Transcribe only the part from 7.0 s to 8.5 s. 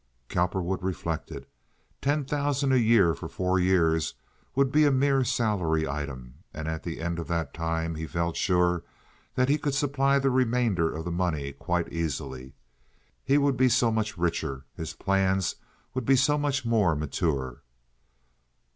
of that time he felt